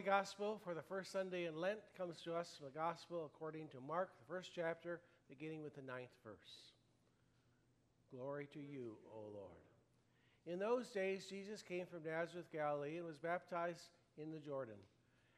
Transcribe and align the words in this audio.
Holy 0.00 0.16
Gospel 0.16 0.58
for 0.64 0.72
the 0.72 0.80
first 0.80 1.12
Sunday 1.12 1.44
in 1.44 1.60
Lent 1.60 1.80
comes 1.94 2.22
to 2.22 2.34
us 2.34 2.56
from 2.56 2.68
the 2.72 2.78
Gospel 2.78 3.26
according 3.26 3.68
to 3.68 3.82
Mark, 3.86 4.08
the 4.18 4.34
first 4.34 4.50
chapter, 4.54 4.98
beginning 5.28 5.62
with 5.62 5.74
the 5.74 5.82
ninth 5.82 6.08
verse. 6.24 6.72
Glory 8.10 8.48
to 8.54 8.60
you, 8.60 8.96
O 9.14 9.20
Lord. 9.34 9.60
In 10.46 10.58
those 10.58 10.88
days, 10.88 11.26
Jesus 11.26 11.60
came 11.60 11.84
from 11.84 12.02
Nazareth, 12.02 12.50
Galilee, 12.50 12.96
and 12.96 13.04
was 13.04 13.18
baptized 13.18 13.90
in 14.16 14.30
the 14.30 14.38
Jordan. 14.38 14.76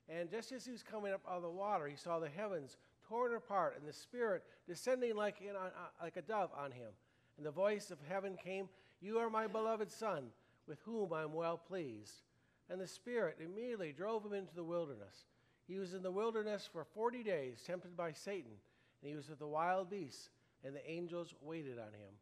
And 0.09 0.31
just 0.31 0.53
as 0.53 0.65
he 0.65 0.71
was 0.71 0.85
coming 0.85 1.13
up 1.13 1.23
out 1.29 1.39
of 1.39 1.43
the 1.43 1.51
water, 1.51 1.89
he 1.89 1.97
saw 1.97 2.21
the 2.21 2.29
heavens 2.29 2.77
torn 3.09 3.35
apart 3.35 3.77
and 3.77 3.89
the 3.89 3.93
Spirit 3.93 4.45
descending 4.69 5.17
like, 5.17 5.41
in, 5.41 5.57
uh, 5.57 5.71
like 6.01 6.17
a 6.17 6.23
dove 6.23 6.51
on 6.57 6.71
him. 6.71 6.93
And 7.37 7.45
the 7.45 7.51
voice 7.51 7.91
of 7.91 7.99
heaven 8.09 8.37
came, 8.37 8.69
You 9.01 9.19
are 9.19 9.29
my 9.29 9.49
beloved 9.49 9.91
Son, 9.91 10.27
with 10.69 10.79
whom 10.85 11.13
I 11.13 11.25
am 11.25 11.35
well 11.35 11.57
pleased. 11.57 12.23
And 12.71 12.81
the 12.81 12.87
Spirit 12.87 13.39
immediately 13.45 13.93
drove 13.93 14.25
him 14.25 14.33
into 14.33 14.55
the 14.55 14.65
wilderness. 14.65 15.27
He 15.69 15.79
was 15.79 15.95
in 15.95 16.03
the 16.03 16.11
wilderness 16.11 16.69
for 16.73 16.85
forty 16.85 17.23
days, 17.23 17.63
tempted 17.67 17.97
by 17.97 18.13
Satan, 18.13 18.53
and 19.01 19.11
he 19.11 19.17
was 19.17 19.29
with 19.29 19.39
the 19.39 19.47
wild 19.47 19.91
beasts, 19.91 20.31
and 20.65 20.75
the 20.75 20.91
angels 20.91 21.35
waited 21.43 21.79
on 21.79 21.93
him. 21.93 22.15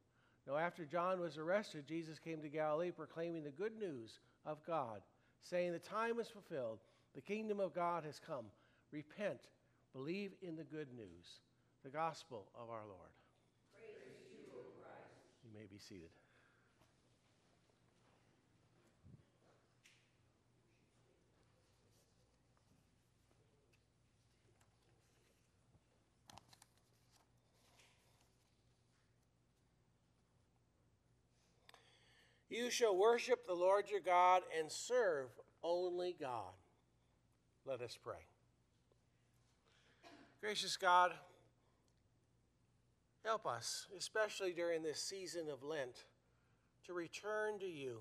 Now, 0.46 0.56
after 0.56 0.84
John 0.84 1.20
was 1.20 1.38
arrested, 1.38 1.86
Jesus 1.86 2.18
came 2.18 2.40
to 2.42 2.48
Galilee 2.48 2.90
proclaiming 2.90 3.44
the 3.44 3.50
good 3.50 3.78
news 3.78 4.18
of 4.46 4.64
God, 4.66 5.02
saying, 5.42 5.72
The 5.72 5.78
time 5.78 6.18
is 6.18 6.28
fulfilled, 6.28 6.80
the 7.14 7.20
kingdom 7.20 7.60
of 7.60 7.74
God 7.74 8.04
has 8.04 8.18
come. 8.18 8.46
Repent, 8.90 9.40
believe 9.92 10.32
in 10.42 10.56
the 10.56 10.64
good 10.64 10.88
news, 10.96 11.40
the 11.84 11.90
gospel 11.90 12.46
of 12.54 12.70
our 12.70 12.86
Lord. 12.86 13.12
You, 14.42 15.50
you 15.50 15.50
may 15.54 15.66
be 15.70 15.78
seated. 15.78 16.10
You 32.50 32.68
shall 32.68 32.96
worship 32.96 33.46
the 33.46 33.54
Lord 33.54 33.88
your 33.88 34.00
God 34.00 34.42
and 34.58 34.70
serve 34.70 35.28
only 35.62 36.16
God. 36.18 36.52
Let 37.64 37.80
us 37.80 37.96
pray. 38.02 38.26
Gracious 40.40 40.76
God, 40.76 41.12
help 43.24 43.46
us, 43.46 43.86
especially 43.96 44.52
during 44.52 44.82
this 44.82 45.00
season 45.00 45.48
of 45.48 45.62
Lent, 45.62 46.06
to 46.86 46.92
return 46.92 47.60
to 47.60 47.66
you, 47.66 48.00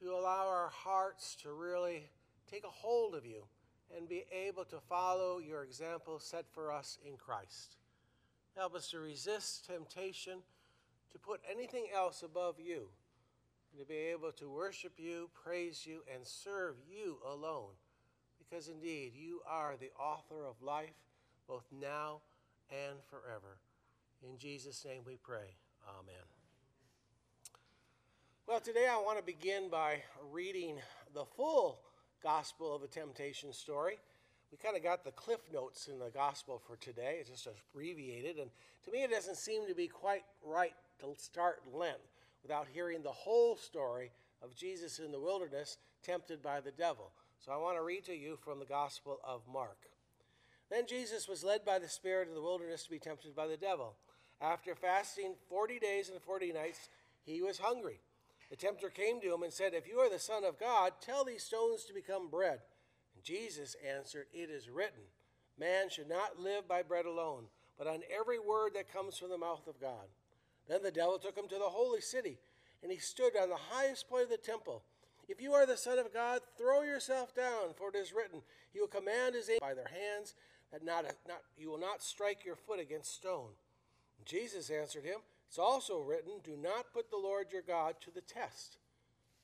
to 0.00 0.10
allow 0.10 0.48
our 0.48 0.70
hearts 0.70 1.36
to 1.42 1.52
really 1.52 2.10
take 2.50 2.64
a 2.64 2.68
hold 2.68 3.14
of 3.14 3.24
you 3.24 3.44
and 3.96 4.08
be 4.08 4.24
able 4.32 4.64
to 4.64 4.80
follow 4.88 5.38
your 5.38 5.62
example 5.62 6.18
set 6.18 6.46
for 6.52 6.72
us 6.72 6.98
in 7.06 7.16
Christ. 7.16 7.76
Help 8.56 8.74
us 8.74 8.90
to 8.90 8.98
resist 8.98 9.66
temptation 9.66 10.38
to 11.12 11.18
put 11.18 11.40
anything 11.48 11.86
else 11.94 12.24
above 12.24 12.56
you 12.58 12.88
to 13.78 13.84
be 13.84 13.94
able 13.94 14.32
to 14.32 14.48
worship 14.48 14.94
you, 14.96 15.28
praise 15.44 15.86
you, 15.86 16.00
and 16.12 16.26
serve 16.26 16.76
you 16.90 17.18
alone. 17.26 17.72
Because 18.38 18.68
indeed, 18.68 19.12
you 19.14 19.40
are 19.48 19.74
the 19.78 19.90
author 20.00 20.46
of 20.46 20.62
life, 20.62 20.94
both 21.46 21.64
now 21.78 22.20
and 22.70 22.98
forever. 23.10 23.58
In 24.22 24.38
Jesus' 24.38 24.84
name 24.84 25.02
we 25.06 25.16
pray. 25.16 25.56
Amen. 25.88 26.24
Well, 28.46 28.60
today 28.60 28.88
I 28.90 28.96
want 28.96 29.18
to 29.18 29.24
begin 29.24 29.68
by 29.68 30.02
reading 30.32 30.78
the 31.12 31.24
full 31.24 31.80
Gospel 32.22 32.74
of 32.74 32.82
a 32.82 32.86
Temptation 32.86 33.52
story. 33.52 33.98
We 34.50 34.58
kind 34.58 34.76
of 34.76 34.82
got 34.82 35.04
the 35.04 35.10
cliff 35.10 35.40
notes 35.52 35.88
in 35.88 35.98
the 35.98 36.10
Gospel 36.10 36.62
for 36.66 36.76
today. 36.76 37.18
It's 37.20 37.30
just 37.30 37.48
abbreviated, 37.74 38.38
and 38.38 38.50
to 38.84 38.90
me, 38.90 39.02
it 39.02 39.10
doesn't 39.10 39.36
seem 39.36 39.66
to 39.66 39.74
be 39.74 39.88
quite 39.88 40.24
right 40.42 40.74
to 41.00 41.14
start 41.18 41.62
Lent 41.72 41.98
without 42.46 42.68
hearing 42.72 43.02
the 43.02 43.10
whole 43.10 43.56
story 43.56 44.12
of 44.40 44.54
Jesus 44.54 45.00
in 45.00 45.10
the 45.10 45.18
wilderness, 45.18 45.78
tempted 46.04 46.40
by 46.40 46.60
the 46.60 46.70
devil. 46.70 47.10
So 47.44 47.50
I 47.50 47.56
want 47.56 47.76
to 47.76 47.82
read 47.82 48.04
to 48.04 48.14
you 48.14 48.36
from 48.36 48.60
the 48.60 48.64
Gospel 48.64 49.18
of 49.26 49.40
Mark. 49.52 49.78
Then 50.70 50.86
Jesus 50.86 51.26
was 51.26 51.42
led 51.42 51.64
by 51.64 51.80
the 51.80 51.88
Spirit 51.88 52.28
in 52.28 52.34
the 52.34 52.40
wilderness 52.40 52.84
to 52.84 52.90
be 52.90 53.00
tempted 53.00 53.34
by 53.34 53.48
the 53.48 53.56
devil. 53.56 53.96
After 54.40 54.76
fasting 54.76 55.34
40 55.48 55.80
days 55.80 56.08
and 56.08 56.22
40 56.22 56.52
nights, 56.52 56.88
he 57.24 57.42
was 57.42 57.58
hungry. 57.58 57.98
The 58.48 58.56
tempter 58.56 58.90
came 58.90 59.20
to 59.22 59.34
him 59.34 59.42
and 59.42 59.52
said, 59.52 59.74
If 59.74 59.88
you 59.88 59.98
are 59.98 60.10
the 60.10 60.20
Son 60.20 60.44
of 60.44 60.60
God, 60.60 60.92
tell 61.00 61.24
these 61.24 61.42
stones 61.42 61.84
to 61.86 61.94
become 61.94 62.28
bread. 62.28 62.60
And 63.16 63.24
Jesus 63.24 63.74
answered, 63.84 64.26
It 64.32 64.50
is 64.50 64.70
written, 64.70 65.02
Man 65.58 65.90
should 65.90 66.08
not 66.08 66.38
live 66.38 66.68
by 66.68 66.82
bread 66.82 67.06
alone, 67.06 67.46
but 67.76 67.88
on 67.88 68.02
every 68.16 68.38
word 68.38 68.74
that 68.76 68.92
comes 68.92 69.18
from 69.18 69.30
the 69.30 69.38
mouth 69.38 69.66
of 69.66 69.80
God. 69.80 70.06
Then 70.68 70.82
the 70.82 70.90
devil 70.90 71.18
took 71.18 71.36
him 71.36 71.48
to 71.48 71.58
the 71.58 71.64
holy 71.64 72.00
city, 72.00 72.38
and 72.82 72.90
he 72.90 72.98
stood 72.98 73.36
on 73.36 73.48
the 73.48 73.56
highest 73.56 74.08
point 74.08 74.24
of 74.24 74.30
the 74.30 74.36
temple. 74.36 74.82
If 75.28 75.40
you 75.40 75.52
are 75.54 75.66
the 75.66 75.76
Son 75.76 75.98
of 75.98 76.12
God, 76.12 76.40
throw 76.56 76.82
yourself 76.82 77.34
down, 77.34 77.74
for 77.76 77.88
it 77.90 77.96
is 77.96 78.12
written, 78.12 78.42
He 78.72 78.80
will 78.80 78.86
command 78.86 79.34
His 79.34 79.48
angels 79.48 79.60
by 79.60 79.74
their 79.74 79.90
hands, 79.90 80.34
that 80.72 80.84
not, 80.84 81.04
not, 81.26 81.42
you 81.56 81.70
will 81.70 81.78
not 81.78 82.02
strike 82.02 82.44
your 82.44 82.56
foot 82.56 82.80
against 82.80 83.14
stone. 83.14 83.50
Jesus 84.24 84.70
answered 84.70 85.04
him, 85.04 85.18
It's 85.48 85.58
also 85.58 86.00
written, 86.00 86.40
Do 86.42 86.56
not 86.56 86.92
put 86.92 87.10
the 87.10 87.16
Lord 87.16 87.46
your 87.52 87.62
God 87.62 87.94
to 88.02 88.10
the 88.10 88.20
test. 88.20 88.78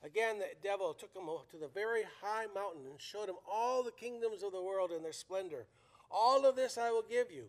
Again, 0.05 0.39
the 0.39 0.47
devil 0.63 0.95
took 0.95 1.15
him 1.15 1.29
to 1.51 1.57
the 1.57 1.69
very 1.69 2.03
high 2.21 2.47
mountain 2.53 2.83
and 2.91 3.01
showed 3.01 3.29
him 3.29 3.37
all 3.49 3.83
the 3.85 3.93
kingdoms 3.93 4.43
of 4.43 4.51
the 4.51 4.63
world 4.63 4.91
and 4.91 5.05
their 5.05 5.13
splendor. 5.13 5.67
All 6.11 6.45
of 6.45 6.57
this 6.57 6.77
I 6.77 6.91
will 6.91 7.05
give 7.09 7.31
you 7.31 7.45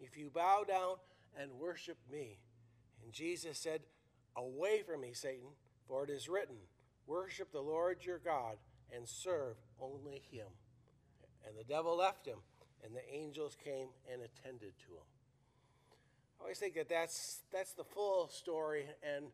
if 0.00 0.16
you 0.16 0.30
bow 0.32 0.64
down 0.66 0.96
and 1.38 1.50
worship 1.58 1.98
me. 2.10 2.38
And 3.06 3.14
Jesus 3.14 3.56
said, 3.56 3.82
Away 4.36 4.82
from 4.82 5.02
me, 5.02 5.12
Satan, 5.12 5.46
for 5.86 6.02
it 6.02 6.10
is 6.10 6.28
written, 6.28 6.56
Worship 7.06 7.52
the 7.52 7.60
Lord 7.60 7.98
your 8.04 8.18
God 8.18 8.56
and 8.94 9.08
serve 9.08 9.54
only 9.80 10.24
him. 10.28 10.48
And 11.46 11.56
the 11.56 11.62
devil 11.62 11.96
left 11.96 12.26
him, 12.26 12.38
and 12.84 12.92
the 12.96 13.14
angels 13.14 13.56
came 13.64 13.86
and 14.12 14.22
attended 14.22 14.72
to 14.86 14.92
him. 14.94 15.06
I 16.40 16.42
always 16.42 16.58
think 16.58 16.74
that 16.74 16.88
that's, 16.88 17.42
that's 17.52 17.74
the 17.74 17.84
full 17.84 18.28
story, 18.28 18.86
and 19.04 19.26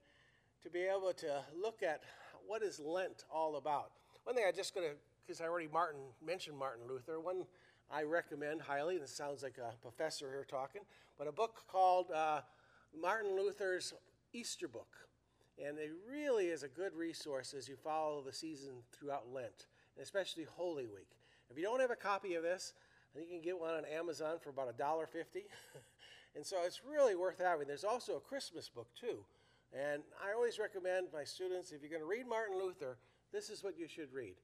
to 0.62 0.68
be 0.68 0.80
able 0.80 1.14
to 1.14 1.42
look 1.58 1.82
at 1.82 2.02
what 2.46 2.62
is 2.62 2.78
Lent 2.78 3.24
all 3.32 3.56
about. 3.56 3.92
One 4.24 4.36
thing 4.36 4.44
I 4.46 4.52
just 4.52 4.74
going 4.74 4.86
to, 4.86 4.96
because 5.26 5.40
I 5.40 5.44
already 5.44 5.68
Martin 5.72 6.02
mentioned 6.24 6.58
Martin 6.58 6.86
Luther, 6.86 7.18
one 7.20 7.46
I 7.90 8.02
recommend 8.02 8.60
highly, 8.60 8.96
and 8.96 9.02
it 9.02 9.08
sounds 9.08 9.42
like 9.42 9.56
a 9.56 9.72
professor 9.80 10.28
here 10.28 10.46
talking, 10.46 10.82
but 11.16 11.26
a 11.26 11.32
book 11.32 11.64
called 11.66 12.10
uh, 12.14 12.42
Martin 13.00 13.36
Luther's 13.36 13.94
Easter 14.32 14.68
book. 14.68 14.96
And 15.62 15.78
it 15.78 15.92
really 16.10 16.46
is 16.46 16.62
a 16.62 16.68
good 16.68 16.94
resource 16.94 17.54
as 17.56 17.68
you 17.68 17.76
follow 17.76 18.22
the 18.22 18.32
season 18.32 18.72
throughout 18.92 19.32
Lent, 19.32 19.66
and 19.96 20.02
especially 20.02 20.44
Holy 20.44 20.86
Week. 20.86 21.08
If 21.50 21.58
you 21.58 21.62
don't 21.62 21.80
have 21.80 21.90
a 21.90 21.96
copy 21.96 22.34
of 22.34 22.42
this, 22.42 22.72
you 23.14 23.26
can 23.26 23.42
get 23.42 23.58
one 23.58 23.74
on 23.74 23.84
Amazon 23.84 24.36
for 24.40 24.50
about 24.50 24.76
$1.50. 24.78 25.04
and 26.36 26.44
so 26.44 26.56
it's 26.64 26.80
really 26.84 27.14
worth 27.14 27.38
having. 27.38 27.66
There's 27.66 27.84
also 27.84 28.16
a 28.16 28.20
Christmas 28.20 28.68
book, 28.68 28.88
too. 28.98 29.18
And 29.72 30.02
I 30.22 30.32
always 30.32 30.58
recommend 30.58 31.08
my 31.12 31.24
students 31.24 31.72
if 31.72 31.82
you're 31.82 31.90
going 31.90 32.02
to 32.02 32.08
read 32.08 32.26
Martin 32.26 32.58
Luther, 32.58 32.96
this 33.32 33.50
is 33.50 33.62
what 33.62 33.78
you 33.78 33.88
should 33.88 34.12
read. 34.12 34.34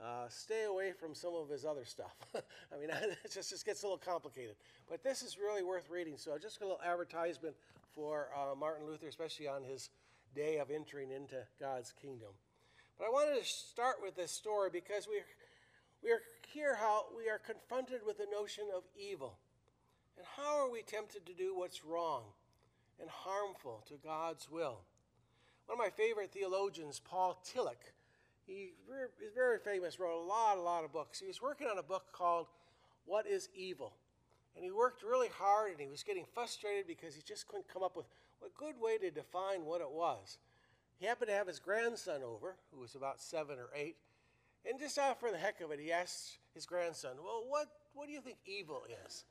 Uh, 0.00 0.28
stay 0.28 0.64
away 0.64 0.92
from 0.92 1.14
some 1.14 1.34
of 1.34 1.48
his 1.48 1.64
other 1.64 1.84
stuff. 1.84 2.14
I 2.34 2.80
mean, 2.80 2.90
it 3.24 3.32
just, 3.32 3.50
just 3.50 3.64
gets 3.64 3.82
a 3.82 3.86
little 3.86 3.98
complicated. 3.98 4.56
But 4.88 5.02
this 5.02 5.22
is 5.22 5.38
really 5.38 5.62
worth 5.62 5.90
reading. 5.90 6.14
So, 6.16 6.36
just 6.38 6.60
a 6.60 6.64
little 6.64 6.80
advertisement 6.84 7.54
for 7.94 8.28
uh, 8.34 8.54
Martin 8.54 8.86
Luther, 8.86 9.06
especially 9.08 9.48
on 9.48 9.62
his 9.62 9.90
day 10.34 10.58
of 10.58 10.70
entering 10.70 11.10
into 11.10 11.36
God's 11.60 11.92
kingdom. 11.92 12.30
But 12.98 13.06
I 13.06 13.10
wanted 13.10 13.40
to 13.40 13.46
start 13.46 13.96
with 14.02 14.16
this 14.16 14.30
story 14.30 14.70
because 14.72 15.06
we, 15.08 15.20
we 16.02 16.10
are 16.10 16.22
here 16.52 16.76
how 16.76 17.06
we 17.16 17.28
are 17.28 17.38
confronted 17.38 18.00
with 18.06 18.18
the 18.18 18.26
notion 18.30 18.64
of 18.74 18.82
evil. 18.96 19.38
And 20.16 20.26
how 20.36 20.58
are 20.58 20.70
we 20.70 20.82
tempted 20.82 21.26
to 21.26 21.32
do 21.32 21.56
what's 21.56 21.84
wrong 21.84 22.22
and 23.00 23.08
harmful 23.08 23.84
to 23.88 23.94
God's 23.94 24.50
will? 24.50 24.80
One 25.66 25.78
of 25.78 25.84
my 25.84 25.90
favorite 25.90 26.32
theologians, 26.32 27.00
Paul 27.00 27.42
Tillich, 27.44 27.92
he 28.46 28.72
is 29.24 29.32
very 29.34 29.58
famous, 29.58 29.98
wrote 29.98 30.20
a 30.20 30.26
lot, 30.26 30.58
a 30.58 30.60
lot 30.60 30.84
of 30.84 30.92
books. 30.92 31.20
He 31.20 31.26
was 31.26 31.40
working 31.40 31.66
on 31.68 31.78
a 31.78 31.82
book 31.82 32.06
called 32.12 32.46
What 33.04 33.26
is 33.26 33.48
Evil? 33.54 33.92
And 34.54 34.64
he 34.64 34.70
worked 34.70 35.02
really 35.02 35.28
hard 35.28 35.70
and 35.70 35.80
he 35.80 35.88
was 35.88 36.02
getting 36.02 36.24
frustrated 36.34 36.86
because 36.86 37.14
he 37.14 37.22
just 37.22 37.48
couldn't 37.48 37.72
come 37.72 37.82
up 37.82 37.96
with 37.96 38.06
a 38.44 38.50
good 38.58 38.74
way 38.80 38.98
to 38.98 39.10
define 39.10 39.64
what 39.64 39.80
it 39.80 39.90
was. 39.90 40.38
He 40.98 41.06
happened 41.06 41.28
to 41.28 41.34
have 41.34 41.46
his 41.46 41.58
grandson 41.58 42.22
over, 42.22 42.56
who 42.72 42.80
was 42.80 42.94
about 42.94 43.20
seven 43.20 43.58
or 43.58 43.70
eight, 43.74 43.96
and 44.68 44.78
just 44.78 44.98
out 44.98 45.18
for 45.18 45.30
the 45.30 45.38
heck 45.38 45.60
of 45.60 45.70
it, 45.70 45.80
he 45.80 45.90
asked 45.90 46.38
his 46.54 46.66
grandson, 46.66 47.12
Well, 47.22 47.44
what, 47.48 47.66
what 47.94 48.06
do 48.06 48.12
you 48.12 48.20
think 48.20 48.38
evil 48.46 48.82
is? 49.06 49.24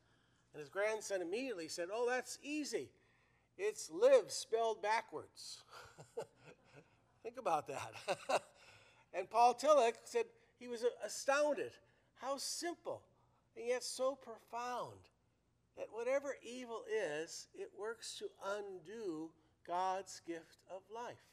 And 0.54 0.60
his 0.60 0.70
grandson 0.70 1.22
immediately 1.22 1.68
said, 1.68 1.88
Oh, 1.94 2.06
that's 2.10 2.40
easy. 2.44 2.90
It's 3.58 3.90
live 3.92 4.30
spelled 4.32 4.82
backwards. 4.82 5.60
Think 7.24 7.38
about 7.38 7.68
that. 7.68 8.42
and 9.14 9.30
Paul 9.30 9.54
Tillich 9.54 9.96
said 10.06 10.26
he 10.60 10.68
was 10.68 10.86
astounded 11.06 11.72
How 12.22 12.38
simple 12.38 13.02
and 13.58 13.68
yet 13.68 13.84
so 13.84 14.16
profound 14.16 15.00
that 15.78 15.88
whatever 15.92 16.36
evil 16.44 16.84
is, 16.90 17.48
it 17.54 17.70
works 17.80 18.18
to 18.20 18.26
undo 18.58 19.30
God's 19.66 20.22
gift 20.26 20.58
of 20.70 20.82
life. 20.94 21.24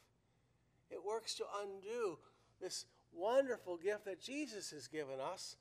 It 0.89 1.03
works 1.05 1.35
to 1.35 1.45
undo 1.61 2.17
this 2.61 2.85
wonderful 3.13 3.77
gift 3.77 4.05
that 4.05 4.21
Jesus 4.21 4.71
has 4.71 4.87
given 4.87 5.19
us 5.19 5.55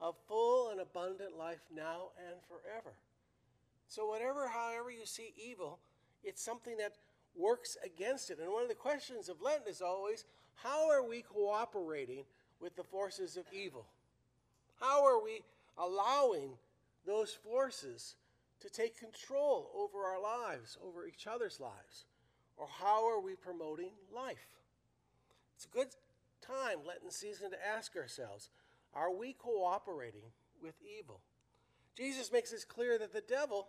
of 0.00 0.16
full 0.28 0.70
and 0.70 0.80
abundant 0.80 1.36
life 1.38 1.62
now 1.74 2.08
and 2.18 2.36
forever. 2.48 2.94
So, 3.88 4.06
whatever, 4.06 4.48
however 4.48 4.90
you 4.90 5.06
see 5.06 5.32
evil, 5.36 5.78
it's 6.22 6.42
something 6.42 6.76
that 6.78 6.94
works 7.36 7.76
against 7.84 8.30
it. 8.30 8.38
And 8.38 8.52
one 8.52 8.62
of 8.62 8.68
the 8.68 8.74
questions 8.74 9.28
of 9.28 9.42
Lent 9.42 9.62
is 9.68 9.80
always 9.80 10.24
how 10.54 10.88
are 10.90 11.06
we 11.06 11.22
cooperating 11.22 12.24
with 12.60 12.76
the 12.76 12.84
forces 12.84 13.36
of 13.36 13.44
evil? 13.52 13.86
How 14.80 15.04
are 15.04 15.22
we 15.22 15.42
allowing 15.76 16.50
those 17.06 17.32
forces 17.32 18.16
to 18.60 18.70
take 18.70 18.98
control 18.98 19.70
over 19.76 20.04
our 20.04 20.20
lives, 20.20 20.78
over 20.84 21.06
each 21.06 21.26
other's 21.26 21.60
lives? 21.60 22.06
Or 22.56 22.68
how 22.80 23.08
are 23.08 23.20
we 23.20 23.34
promoting 23.34 23.90
life? 24.14 24.46
It's 25.56 25.66
a 25.66 25.76
good 25.76 25.88
time, 26.40 26.78
Lenten 26.86 27.10
season, 27.10 27.50
to 27.50 27.66
ask 27.66 27.96
ourselves 27.96 28.50
are 28.94 29.12
we 29.12 29.32
cooperating 29.32 30.30
with 30.62 30.74
evil? 30.98 31.20
Jesus 31.96 32.32
makes 32.32 32.52
it 32.52 32.64
clear 32.68 32.96
that 32.98 33.12
the 33.12 33.20
devil, 33.20 33.68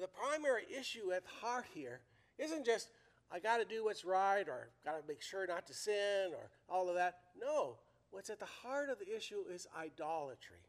the 0.00 0.08
primary 0.08 0.64
issue 0.78 1.12
at 1.12 1.24
heart 1.40 1.66
here, 1.74 2.00
isn't 2.38 2.64
just, 2.64 2.90
I 3.30 3.38
got 3.38 3.58
to 3.58 3.64
do 3.64 3.84
what's 3.84 4.04
right 4.04 4.48
or 4.48 4.68
got 4.84 5.00
to 5.00 5.08
make 5.08 5.22
sure 5.22 5.46
not 5.46 5.66
to 5.66 5.74
sin 5.74 6.30
or 6.32 6.50
all 6.68 6.88
of 6.88 6.94
that. 6.94 7.18
No, 7.40 7.76
what's 8.10 8.30
at 8.30 8.38
the 8.38 8.46
heart 8.46 8.90
of 8.90 8.98
the 8.98 9.16
issue 9.16 9.44
is 9.52 9.66
idolatry. 9.78 10.64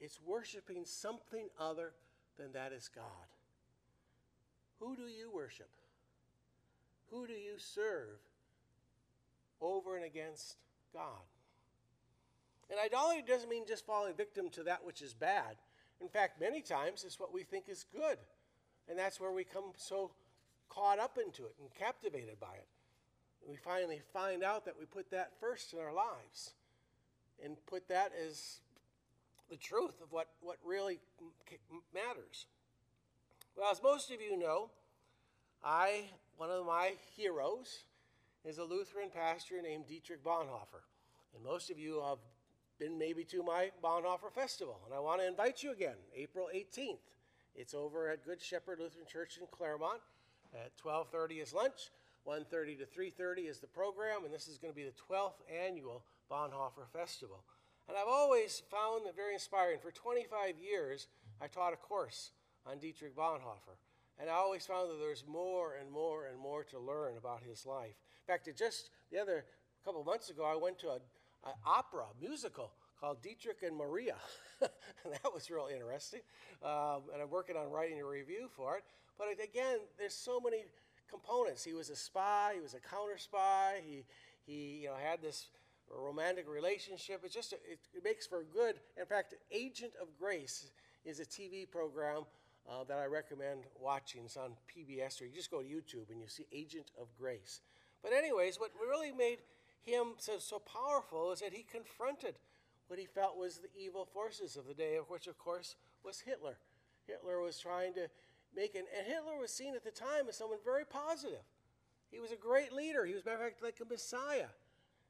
It's 0.00 0.18
worshiping 0.26 0.84
something 0.84 1.48
other 1.58 1.92
than 2.38 2.52
that 2.52 2.72
is 2.72 2.90
God. 2.94 3.04
Who 4.80 4.96
do 4.96 5.02
you 5.02 5.30
worship? 5.32 5.68
Who 7.10 7.26
do 7.26 7.34
you 7.34 7.54
serve 7.58 8.18
over 9.60 9.96
and 9.96 10.04
against 10.04 10.56
God? 10.92 11.22
And 12.70 12.80
idolatry 12.82 13.22
doesn't 13.26 13.50
mean 13.50 13.64
just 13.68 13.86
falling 13.86 14.14
victim 14.14 14.48
to 14.50 14.62
that 14.64 14.84
which 14.84 15.02
is 15.02 15.12
bad. 15.12 15.56
In 16.00 16.08
fact, 16.08 16.40
many 16.40 16.62
times 16.62 17.04
it's 17.04 17.20
what 17.20 17.32
we 17.32 17.42
think 17.42 17.68
is 17.68 17.84
good. 17.94 18.16
And 18.88 18.98
that's 18.98 19.20
where 19.20 19.30
we 19.30 19.44
come 19.44 19.72
so 19.76 20.10
caught 20.72 20.98
up 20.98 21.18
into 21.18 21.44
it 21.44 21.54
and 21.60 21.68
captivated 21.74 22.40
by 22.40 22.54
it. 22.54 22.66
We 23.48 23.56
finally 23.56 24.00
find 24.12 24.42
out 24.44 24.64
that 24.64 24.74
we 24.78 24.86
put 24.86 25.10
that 25.10 25.32
first 25.40 25.72
in 25.72 25.78
our 25.78 25.92
lives 25.92 26.52
and 27.44 27.56
put 27.66 27.88
that 27.88 28.12
as 28.26 28.60
the 29.50 29.56
truth 29.56 30.00
of 30.02 30.12
what, 30.12 30.28
what 30.40 30.56
really 30.64 31.00
matters. 31.92 32.46
Well, 33.56 33.70
as 33.70 33.82
most 33.82 34.10
of 34.10 34.20
you 34.20 34.38
know, 34.38 34.70
I, 35.62 36.04
one 36.36 36.50
of 36.50 36.64
my 36.64 36.92
heroes, 37.16 37.84
is 38.44 38.58
a 38.58 38.64
Lutheran 38.64 39.10
pastor 39.14 39.60
named 39.62 39.86
Dietrich 39.86 40.24
Bonhoeffer. 40.24 40.82
And 41.34 41.44
most 41.44 41.70
of 41.70 41.78
you 41.78 42.02
have 42.02 42.18
been 42.78 42.98
maybe 42.98 43.24
to 43.24 43.42
my 43.42 43.70
Bonhoeffer 43.82 44.32
Festival, 44.34 44.80
and 44.86 44.94
I 44.94 45.00
want 45.00 45.20
to 45.20 45.26
invite 45.26 45.62
you 45.62 45.72
again, 45.72 45.96
April 46.16 46.48
18th. 46.54 46.98
It's 47.54 47.74
over 47.74 48.08
at 48.10 48.24
Good 48.24 48.40
Shepherd 48.40 48.78
Lutheran 48.78 49.06
Church 49.06 49.38
in 49.38 49.46
Claremont. 49.50 50.00
At 50.54 50.76
12:30 50.76 51.40
is 51.40 51.52
lunch, 51.52 51.90
1:30 52.24 52.78
to 52.78 52.86
3:30 52.86 53.48
is 53.48 53.60
the 53.60 53.66
program, 53.66 54.24
and 54.24 54.32
this 54.32 54.48
is 54.48 54.58
going 54.58 54.72
to 54.72 54.76
be 54.76 54.84
the 54.84 54.92
12th 54.92 55.40
annual 55.48 56.04
Bonhoeffer 56.30 56.88
Festival. 56.92 57.44
And 57.88 57.96
I've 57.96 58.08
always 58.08 58.60
found 58.70 59.06
it 59.06 59.16
very 59.16 59.34
inspiring. 59.34 59.80
For 59.80 59.90
25 59.90 60.58
years, 60.58 61.08
I 61.40 61.48
taught 61.48 61.72
a 61.72 61.76
course 61.76 62.32
on 62.64 62.78
Dietrich 62.78 63.16
Bonhoeffer, 63.16 63.76
and 64.18 64.30
I 64.30 64.34
always 64.34 64.66
found 64.66 64.90
that 64.90 64.98
there's 64.98 65.26
more 65.26 65.74
and 65.74 65.90
more 65.90 66.26
and 66.26 66.38
more 66.38 66.64
to 66.64 66.78
learn 66.78 67.16
about 67.16 67.42
his 67.42 67.66
life. 67.66 67.96
In 68.20 68.26
fact, 68.26 68.48
just 68.56 68.90
the 69.10 69.18
other 69.18 69.44
couple 69.84 70.04
months 70.04 70.30
ago, 70.30 70.44
I 70.44 70.54
went 70.54 70.78
to 70.80 70.92
an 70.92 71.00
opera 71.66 72.06
musical 72.20 72.72
called 73.02 73.20
Dietrich 73.20 73.64
and 73.66 73.76
Maria. 73.76 74.14
and 74.60 74.70
that 75.12 75.34
was 75.34 75.50
real 75.50 75.68
interesting. 75.72 76.20
Um, 76.62 77.02
and 77.12 77.20
I'm 77.20 77.30
working 77.30 77.56
on 77.56 77.68
writing 77.68 78.00
a 78.00 78.06
review 78.06 78.48
for 78.56 78.76
it. 78.76 78.84
But 79.18 79.26
again, 79.42 79.78
there's 79.98 80.14
so 80.14 80.38
many 80.40 80.64
components. 81.10 81.64
He 81.64 81.72
was 81.72 81.90
a 81.90 81.96
spy, 81.96 82.52
he 82.54 82.60
was 82.60 82.74
a 82.74 82.80
counter 82.80 83.18
spy, 83.18 83.80
he, 83.84 84.04
he 84.46 84.82
you 84.82 84.88
know, 84.88 84.94
had 84.94 85.20
this 85.20 85.48
romantic 85.90 86.48
relationship. 86.48 87.22
It's 87.24 87.34
just, 87.34 87.52
a, 87.52 87.56
it, 87.56 87.80
it, 87.92 88.04
makes 88.04 88.24
for 88.24 88.44
good, 88.44 88.76
in 88.96 89.04
fact, 89.04 89.34
Agent 89.50 89.92
of 90.00 90.06
Grace 90.16 90.70
is 91.04 91.18
a 91.18 91.24
TV 91.24 91.68
program 91.68 92.22
uh, 92.70 92.84
that 92.84 92.98
I 92.98 93.06
recommend 93.06 93.62
watching. 93.80 94.22
It's 94.24 94.36
on 94.36 94.52
PBS, 94.70 95.20
or 95.20 95.24
you 95.24 95.32
just 95.34 95.50
go 95.50 95.60
to 95.60 95.66
YouTube 95.66 96.08
and 96.10 96.20
you 96.20 96.28
see 96.28 96.46
Agent 96.52 96.92
of 97.00 97.08
Grace. 97.18 97.60
But, 98.00 98.12
anyways, 98.12 98.60
what 98.60 98.70
really 98.80 99.10
made 99.10 99.38
him 99.82 100.14
so, 100.18 100.38
so 100.38 100.60
powerful 100.60 101.32
is 101.32 101.40
that 101.40 101.52
he 101.52 101.64
confronted 101.64 102.36
what 102.92 102.98
he 102.98 103.06
felt 103.06 103.38
was 103.38 103.56
the 103.56 103.70
evil 103.82 104.04
forces 104.04 104.54
of 104.54 104.66
the 104.66 104.74
day, 104.74 104.96
of 104.96 105.08
which, 105.08 105.26
of 105.26 105.38
course, 105.38 105.76
was 106.04 106.20
Hitler. 106.20 106.58
Hitler 107.06 107.40
was 107.40 107.58
trying 107.58 107.94
to 107.94 108.06
make 108.54 108.74
an, 108.74 108.82
and 108.94 109.06
Hitler 109.06 109.38
was 109.40 109.50
seen 109.50 109.74
at 109.74 109.82
the 109.82 109.90
time 109.90 110.28
as 110.28 110.36
someone 110.36 110.58
very 110.62 110.84
positive. 110.84 111.40
He 112.10 112.20
was 112.20 112.32
a 112.32 112.36
great 112.36 112.70
leader. 112.70 113.06
He 113.06 113.14
was, 113.14 113.24
matter 113.24 113.38
of 113.38 113.44
fact, 113.44 113.62
like 113.62 113.78
a 113.80 113.90
messiah. 113.90 114.48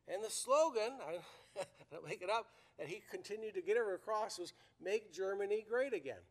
And 0.07 0.23
the 0.23 0.31
slogan, 0.31 0.93
I, 1.05 1.61
don't 1.91 2.07
make 2.07 2.23
it 2.23 2.31
up, 2.31 2.47
that 2.79 2.87
he 2.87 3.03
continued 3.11 3.55
to 3.55 3.63
get 3.63 3.77
it 3.77 3.83
across 3.93 4.39
was 4.39 4.53
"Make 4.81 5.13
Germany 5.13 5.67
Great 5.69 5.93
Again." 5.93 6.23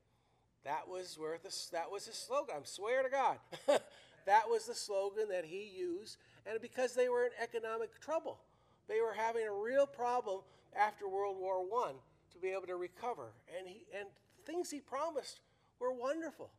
That 0.64 0.88
was 0.88 1.18
where 1.20 1.38
this, 1.44 1.70
that 1.74 1.92
was 1.92 2.06
his 2.06 2.16
slogan. 2.16 2.56
I 2.60 2.62
swear 2.64 3.04
to 3.04 3.10
God, 3.10 3.40
that 4.26 4.44
was 4.50 4.68
the 4.68 4.76
slogan 4.76 5.28
that 5.28 5.44
he 5.44 5.70
used 5.78 6.16
and 6.46 6.62
because 6.62 6.94
they 6.94 7.10
were 7.10 7.26
in 7.26 7.32
economic 7.44 8.00
trouble. 8.00 8.40
They 8.88 9.02
were 9.02 9.14
having 9.14 9.46
a 9.46 9.52
real 9.52 9.86
problem 9.86 10.40
after 10.76 11.08
World 11.08 11.38
War 11.40 11.64
I 11.86 11.94
to 12.34 12.40
be 12.40 12.50
able 12.50 12.68
to 12.68 12.76
recover. 12.76 13.34
And, 13.58 13.68
he, 13.68 13.86
and 13.98 14.08
things 14.46 14.72
he 14.72 14.80
promised 14.80 15.40
were 15.80 15.92
wonderful. 15.92 16.52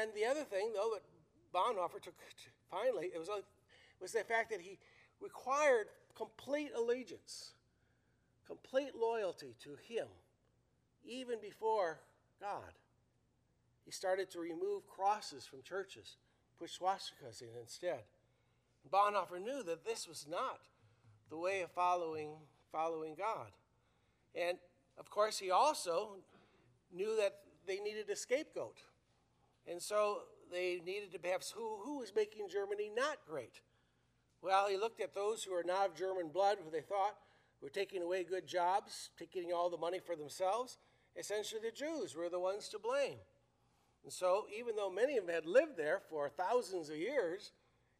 And 0.00 0.10
the 0.14 0.24
other 0.24 0.44
thing, 0.44 0.72
though, 0.74 0.92
that 0.94 1.02
Bonhoeffer 1.52 2.00
took 2.00 2.14
finally, 2.70 3.10
it 3.14 3.18
was, 3.18 3.28
uh, 3.28 3.40
was 4.00 4.12
the 4.12 4.24
fact 4.24 4.50
that 4.50 4.60
he 4.60 4.78
required 5.20 5.88
complete 6.16 6.70
allegiance, 6.76 7.52
complete 8.46 8.92
loyalty 8.98 9.54
to 9.62 9.76
him, 9.86 10.06
even 11.04 11.38
before 11.40 12.00
God. 12.40 12.72
He 13.84 13.90
started 13.90 14.30
to 14.30 14.38
remove 14.38 14.86
crosses 14.86 15.46
from 15.46 15.62
churches, 15.62 16.16
put 16.58 16.70
swastikas 16.70 17.42
in 17.42 17.48
instead. 17.60 18.04
Bonhoeffer 18.90 19.42
knew 19.42 19.62
that 19.64 19.84
this 19.84 20.08
was 20.08 20.26
not 20.28 20.60
the 21.30 21.36
way 21.36 21.62
of 21.62 21.70
following, 21.70 22.30
following 22.72 23.14
God. 23.14 23.52
And 24.34 24.58
of 24.98 25.10
course, 25.10 25.38
he 25.38 25.50
also 25.50 26.16
knew 26.92 27.16
that 27.16 27.34
they 27.66 27.78
needed 27.78 28.08
a 28.10 28.16
scapegoat. 28.16 28.78
And 29.66 29.80
so 29.80 30.22
they 30.50 30.80
needed 30.84 31.12
to 31.12 31.28
have 31.28 31.42
who, 31.54 31.78
who 31.84 31.98
was 31.98 32.12
making 32.14 32.48
Germany 32.48 32.90
not 32.94 33.18
great? 33.28 33.60
Well, 34.42 34.66
he 34.68 34.76
looked 34.76 35.00
at 35.00 35.14
those 35.14 35.44
who 35.44 35.54
are 35.54 35.62
not 35.62 35.90
of 35.90 35.94
German 35.94 36.28
blood, 36.28 36.58
who 36.62 36.70
they 36.70 36.80
thought 36.80 37.16
were 37.62 37.68
taking 37.68 38.02
away 38.02 38.24
good 38.24 38.46
jobs, 38.46 39.10
taking 39.16 39.52
all 39.52 39.70
the 39.70 39.76
money 39.76 40.00
for 40.04 40.16
themselves. 40.16 40.78
Essentially, 41.16 41.60
the 41.62 41.70
Jews 41.70 42.16
were 42.16 42.28
the 42.28 42.40
ones 42.40 42.68
to 42.70 42.78
blame. 42.78 43.18
And 44.02 44.12
so, 44.12 44.46
even 44.56 44.74
though 44.74 44.90
many 44.90 45.16
of 45.16 45.26
them 45.26 45.34
had 45.34 45.46
lived 45.46 45.76
there 45.76 46.00
for 46.10 46.28
thousands 46.28 46.90
of 46.90 46.96
years, 46.96 47.52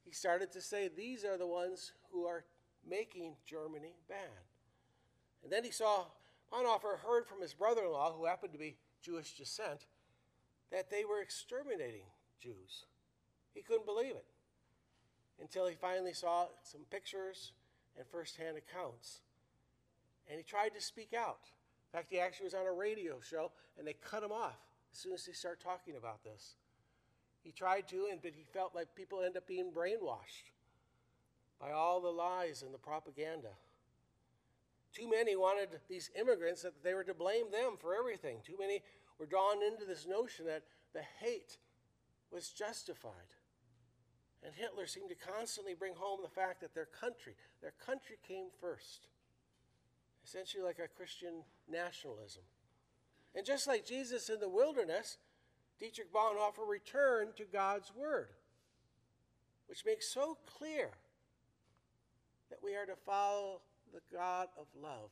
he 0.04 0.12
started 0.12 0.50
to 0.52 0.60
say, 0.60 0.88
These 0.88 1.24
are 1.24 1.38
the 1.38 1.46
ones 1.46 1.92
who 2.10 2.26
are 2.26 2.44
making 2.88 3.36
Germany 3.46 3.94
bad. 4.08 4.18
And 5.42 5.52
then 5.52 5.64
he 5.64 5.70
saw, 5.70 6.04
Bonhoeffer 6.52 6.98
heard 6.98 7.26
from 7.26 7.40
his 7.40 7.54
brother 7.54 7.82
in 7.84 7.92
law, 7.92 8.12
who 8.12 8.26
happened 8.26 8.52
to 8.52 8.58
be 8.58 8.76
Jewish 9.02 9.36
descent, 9.36 9.86
that 10.70 10.90
they 10.90 11.04
were 11.04 11.20
exterminating 11.20 12.06
Jews. 12.40 12.86
He 13.54 13.62
couldn't 13.62 13.86
believe 13.86 14.12
it 14.12 14.26
until 15.40 15.66
he 15.66 15.74
finally 15.74 16.12
saw 16.12 16.46
some 16.62 16.82
pictures 16.90 17.52
and 17.96 18.06
firsthand 18.06 18.56
accounts. 18.56 19.20
And 20.28 20.38
he 20.38 20.44
tried 20.44 20.74
to 20.74 20.80
speak 20.80 21.12
out. 21.12 21.40
In 21.92 21.98
fact, 21.98 22.10
he 22.10 22.20
actually 22.20 22.44
was 22.44 22.54
on 22.54 22.66
a 22.66 22.72
radio 22.72 23.20
show, 23.20 23.50
and 23.78 23.86
they 23.86 23.94
cut 23.94 24.22
him 24.22 24.32
off 24.32 24.58
as 24.92 24.98
soon 24.98 25.12
as 25.12 25.26
they 25.26 25.32
start 25.32 25.60
talking 25.60 25.96
about 25.96 26.22
this. 26.24 26.54
He 27.42 27.50
tried 27.50 27.88
to, 27.88 28.08
and 28.10 28.22
but 28.22 28.32
he 28.34 28.44
felt 28.44 28.74
like 28.74 28.94
people 28.94 29.22
end 29.22 29.36
up 29.36 29.46
being 29.46 29.72
brainwashed 29.72 30.52
by 31.60 31.72
all 31.72 32.00
the 32.00 32.08
lies 32.08 32.62
and 32.62 32.72
the 32.72 32.78
propaganda. 32.78 33.50
Too 34.92 35.08
many 35.08 35.36
wanted 35.36 35.68
these 35.88 36.10
immigrants 36.18 36.62
that 36.62 36.82
they 36.82 36.94
were 36.94 37.04
to 37.04 37.14
blame 37.14 37.50
them 37.50 37.76
for 37.78 37.94
everything. 37.94 38.38
Too 38.44 38.56
many 38.58 38.82
were 39.18 39.26
drawn 39.26 39.62
into 39.62 39.84
this 39.84 40.06
notion 40.06 40.46
that 40.46 40.64
the 40.92 41.02
hate 41.20 41.56
was 42.30 42.50
justified. 42.50 43.12
And 44.44 44.52
Hitler 44.54 44.86
seemed 44.86 45.08
to 45.10 45.14
constantly 45.14 45.74
bring 45.74 45.94
home 45.94 46.20
the 46.22 46.28
fact 46.28 46.60
that 46.60 46.74
their 46.74 46.86
country, 46.86 47.34
their 47.60 47.72
country 47.84 48.16
came 48.26 48.46
first. 48.60 49.08
essentially 50.24 50.62
like 50.62 50.78
a 50.78 50.88
Christian 50.88 51.42
nationalism. 51.70 52.42
And 53.34 53.46
just 53.46 53.66
like 53.66 53.86
Jesus 53.86 54.28
in 54.28 54.40
the 54.40 54.48
wilderness, 54.48 55.18
Dietrich 55.80 56.12
Bonhoeffer 56.12 56.68
returned 56.68 57.36
to 57.36 57.44
God's 57.44 57.92
Word, 57.94 58.28
which 59.66 59.84
makes 59.84 60.08
so 60.08 60.38
clear 60.46 60.90
that 62.50 62.62
we 62.62 62.74
are 62.74 62.86
to 62.86 62.94
follow 62.94 63.62
the 63.92 64.00
God 64.14 64.48
of 64.58 64.66
love, 64.80 65.10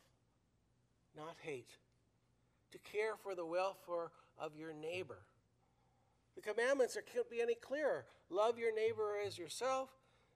not 1.17 1.37
hate, 1.43 1.71
to 2.73 2.79
care 2.79 3.17
for 3.23 3.35
the 3.35 3.47
welfare 3.47 4.11
of 4.39 4.57
your 4.57 4.73
neighbor. 4.73 5.19
The 6.37 6.43
commandments 6.43 6.97
are, 6.97 7.03
can't 7.03 7.29
be 7.31 7.43
any 7.43 7.55
clearer. 7.55 8.07
Love 8.31 8.59
your 8.59 8.75
neighbor 8.75 9.15
as 9.27 9.37
yourself. 9.37 9.89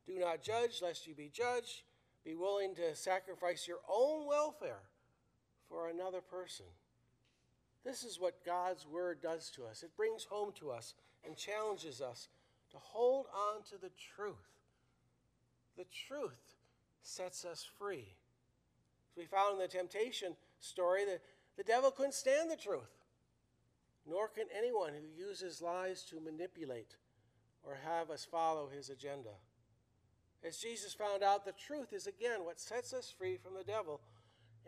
Do 0.06 0.18
not 0.18 0.42
judge, 0.42 0.82
lest 0.82 1.06
you 1.06 1.14
be 1.14 1.30
judged. 1.32 1.82
Be 2.24 2.34
willing 2.34 2.74
to 2.74 2.94
sacrifice 2.94 3.66
your 3.68 3.78
own 3.88 4.26
welfare 4.26 4.82
for 5.68 5.88
another 5.88 6.20
person. 6.20 6.66
This 7.84 8.02
is 8.02 8.18
what 8.18 8.44
God's 8.44 8.86
word 8.86 9.20
does 9.22 9.50
to 9.50 9.64
us. 9.64 9.82
It 9.82 9.96
brings 9.96 10.24
home 10.24 10.52
to 10.58 10.70
us 10.70 10.94
and 11.24 11.36
challenges 11.36 12.00
us 12.00 12.28
to 12.70 12.76
hold 12.78 13.26
on 13.34 13.62
to 13.70 13.78
the 13.80 13.90
truth. 14.16 14.34
The 15.76 15.84
truth 16.08 16.56
sets 17.02 17.44
us 17.44 17.66
free. 17.78 18.14
As 19.14 19.18
we 19.18 19.26
found 19.26 19.54
in 19.54 19.60
the 19.60 19.68
temptation 19.68 20.34
story, 20.58 21.04
the, 21.04 21.20
the 21.56 21.62
devil 21.62 21.92
couldn't 21.92 22.14
stand 22.14 22.50
the 22.50 22.56
truth, 22.56 22.90
nor 24.08 24.26
can 24.26 24.46
anyone 24.56 24.92
who 24.92 25.22
uses 25.22 25.62
lies 25.62 26.02
to 26.10 26.18
manipulate 26.20 26.96
or 27.62 27.78
have 27.84 28.10
us 28.10 28.26
follow 28.28 28.68
his 28.68 28.90
agenda. 28.90 29.30
As 30.42 30.58
Jesus 30.58 30.92
found 30.92 31.22
out, 31.22 31.44
the 31.44 31.52
truth 31.52 31.92
is 31.92 32.08
again 32.08 32.44
what 32.44 32.58
sets 32.58 32.92
us 32.92 33.14
free 33.16 33.36
from 33.36 33.54
the 33.54 33.64
devil 33.64 34.00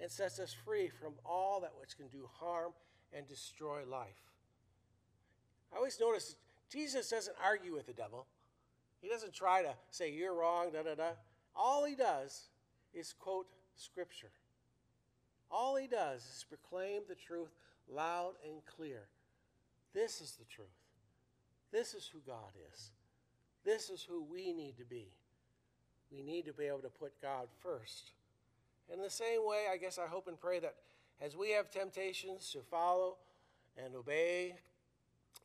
and 0.01 0.11
sets 0.11 0.39
us 0.39 0.55
free 0.65 0.89
from 0.89 1.15
all 1.25 1.61
that 1.61 1.73
which 1.81 1.97
can 1.97 2.07
do 2.09 2.29
harm 2.39 2.73
and 3.13 3.27
destroy 3.27 3.81
life. 3.85 4.31
I 5.73 5.77
always 5.77 5.99
notice 5.99 6.37
Jesus 6.71 7.11
doesn't 7.11 7.37
argue 7.43 7.75
with 7.75 7.87
the 7.87 7.93
devil. 7.93 8.27
He 9.01 9.09
doesn't 9.09 9.35
try 9.35 9.63
to 9.63 9.75
say, 9.91 10.13
You're 10.13 10.35
wrong, 10.35 10.71
da 10.73 10.83
da 10.83 10.95
da. 10.95 11.11
All 11.55 11.85
he 11.85 11.97
does 11.97 12.49
is 12.95 13.13
quote 13.13 13.47
Scripture. 13.77 14.33
All 15.51 15.77
he 15.77 15.87
does 15.87 16.23
is 16.23 16.45
proclaim 16.49 17.03
the 17.09 17.15
truth 17.15 17.55
loud 17.89 18.33
and 18.45 18.65
clear. 18.67 19.03
This 19.95 20.21
is 20.21 20.33
the 20.33 20.45
truth. 20.45 20.67
This 21.73 21.95
is 21.95 22.11
who 22.13 22.19
God 22.27 22.53
is. 22.73 22.91
This 23.65 23.91
is 23.91 24.03
who 24.03 24.23
we 24.23 24.53
need 24.53 24.77
to 24.79 24.85
be. 24.85 25.09
We 26.11 26.23
need 26.23 26.47
to 26.47 26.53
be 26.53 26.67
able 26.67 26.81
to 26.81 26.89
put 26.89 27.21
God 27.21 27.49
first. 27.61 28.13
In 28.93 29.01
the 29.01 29.11
same 29.11 29.45
way, 29.45 29.65
I 29.73 29.77
guess 29.77 29.99
I 29.99 30.07
hope 30.07 30.29
and 30.29 30.41
pray 30.41 30.61
that 30.61 30.75
as 31.21 31.37
we 31.37 31.51
have 31.51 31.71
temptations 31.71 32.51
to 32.53 32.61
follow 32.61 33.17
and 33.83 33.95
obey 33.95 34.55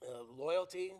uh, 0.03 0.23
loyalty 0.37 0.93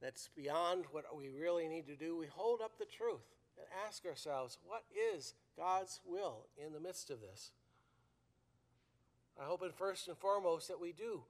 that's 0.00 0.28
beyond 0.36 0.84
what 0.92 1.04
we 1.16 1.28
really 1.28 1.68
need 1.68 1.86
to 1.86 1.96
do, 1.96 2.16
we 2.16 2.26
hold 2.26 2.60
up 2.60 2.78
the 2.78 2.84
truth 2.84 3.34
and 3.56 3.66
ask 3.86 4.06
ourselves, 4.06 4.58
what 4.64 4.84
is 5.14 5.34
God's 5.60 6.00
will 6.06 6.46
in 6.56 6.72
the 6.72 6.80
midst 6.80 7.10
of 7.10 7.20
this? 7.20 7.50
I 9.38 9.44
hope, 9.44 9.60
and 9.60 9.74
first 9.74 10.08
and 10.08 10.16
foremost, 10.16 10.68
that 10.68 10.80
we 10.80 10.92
do 10.92 11.20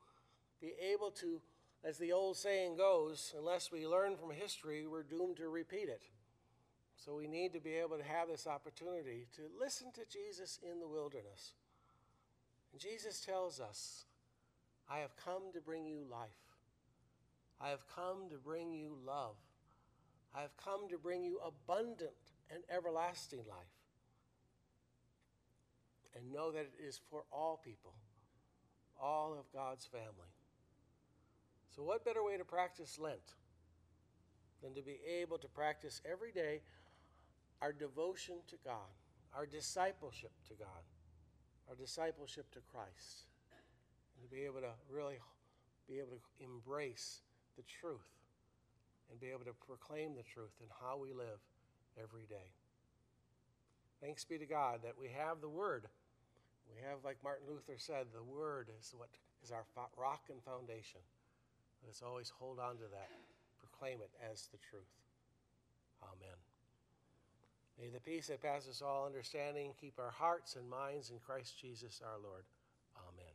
be 0.60 0.72
able 0.92 1.10
to, 1.10 1.40
as 1.82 1.98
the 1.98 2.12
old 2.12 2.36
saying 2.36 2.76
goes, 2.76 3.34
unless 3.36 3.72
we 3.72 3.88
learn 3.88 4.16
from 4.16 4.30
history, 4.30 4.86
we're 4.86 5.02
doomed 5.02 5.38
to 5.38 5.48
repeat 5.48 5.88
it. 5.88 6.02
So 6.96 7.16
we 7.16 7.26
need 7.26 7.52
to 7.54 7.60
be 7.60 7.74
able 7.74 7.96
to 7.96 8.04
have 8.04 8.28
this 8.28 8.46
opportunity 8.46 9.26
to 9.34 9.42
listen 9.58 9.90
to 9.94 10.02
Jesus 10.08 10.60
in 10.62 10.78
the 10.78 10.86
wilderness. 10.86 11.54
And 12.72 12.80
Jesus 12.80 13.20
tells 13.20 13.58
us, 13.58 14.04
I 14.88 14.98
have 14.98 15.16
come 15.16 15.50
to 15.54 15.60
bring 15.60 15.86
you 15.86 16.04
life. 16.08 16.28
I 17.60 17.70
have 17.70 17.84
come 17.96 18.28
to 18.30 18.36
bring 18.36 18.72
you 18.72 18.96
love. 19.04 19.34
I 20.36 20.42
have 20.42 20.56
come 20.56 20.88
to 20.90 20.98
bring 20.98 21.24
you 21.24 21.40
abundant 21.44 22.12
and 22.52 22.62
everlasting 22.70 23.40
life. 23.48 23.79
And 26.16 26.32
know 26.32 26.50
that 26.50 26.60
it 26.60 26.84
is 26.84 27.00
for 27.10 27.24
all 27.32 27.60
people, 27.64 27.94
all 29.00 29.36
of 29.38 29.50
God's 29.52 29.86
family. 29.86 30.30
So, 31.74 31.82
what 31.82 32.04
better 32.04 32.24
way 32.24 32.36
to 32.36 32.44
practice 32.44 32.98
Lent 32.98 33.34
than 34.62 34.74
to 34.74 34.82
be 34.82 34.98
able 35.20 35.38
to 35.38 35.48
practice 35.48 36.02
every 36.10 36.32
day 36.32 36.60
our 37.62 37.72
devotion 37.72 38.36
to 38.48 38.56
God, 38.64 38.90
our 39.34 39.46
discipleship 39.46 40.32
to 40.48 40.54
God, 40.54 40.82
our 41.68 41.74
discipleship 41.74 42.50
to 42.52 42.58
Christ, 42.72 43.26
and 44.14 44.28
to 44.28 44.34
be 44.34 44.42
able 44.44 44.60
to 44.60 44.72
really 44.90 45.18
be 45.88 45.98
able 45.98 46.10
to 46.10 46.44
embrace 46.44 47.20
the 47.56 47.62
truth 47.62 48.08
and 49.10 49.20
be 49.20 49.28
able 49.28 49.44
to 49.44 49.54
proclaim 49.66 50.14
the 50.14 50.22
truth 50.22 50.54
in 50.60 50.66
how 50.80 50.96
we 50.96 51.12
live 51.12 51.40
every 52.00 52.26
day. 52.28 52.54
Thanks 54.00 54.24
be 54.24 54.38
to 54.38 54.46
God 54.46 54.80
that 54.84 54.98
we 54.98 55.08
have 55.08 55.40
the 55.40 55.48
Word. 55.48 55.86
We 56.74 56.82
have, 56.88 57.04
like 57.04 57.18
Martin 57.22 57.46
Luther 57.48 57.76
said, 57.76 58.06
the 58.14 58.22
Word 58.22 58.68
is 58.78 58.94
what 58.96 59.08
is 59.42 59.50
our 59.50 59.64
rock 59.96 60.22
and 60.30 60.42
foundation. 60.42 61.00
Let's 61.84 62.02
always 62.02 62.30
hold 62.30 62.58
on 62.58 62.76
to 62.76 62.88
that, 62.92 63.10
proclaim 63.58 64.00
it 64.00 64.10
as 64.30 64.48
the 64.52 64.58
truth. 64.58 64.92
Amen. 66.02 66.36
May 67.80 67.88
the 67.88 68.00
peace 68.00 68.26
that 68.28 68.42
passes 68.42 68.82
all 68.82 69.06
understanding 69.06 69.72
keep 69.80 69.98
our 69.98 70.10
hearts 70.10 70.56
and 70.56 70.68
minds 70.68 71.10
in 71.10 71.18
Christ 71.18 71.58
Jesus 71.58 72.02
our 72.04 72.18
Lord. 72.22 72.44
Amen. 73.08 73.34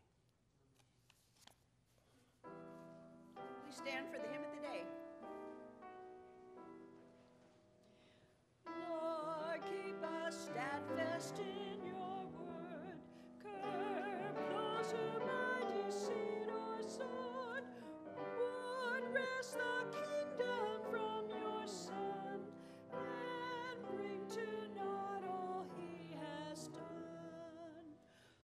Please 3.63 3.77
stand 3.77 4.05
for 4.11 4.19
the 4.19 4.27
hymn 4.27 4.43
of 4.43 4.51
the 4.55 4.61
day. 4.67 4.83
Lord, 8.67 9.61
keep 9.63 10.03
us 10.25 10.47
steadfast 10.51 11.39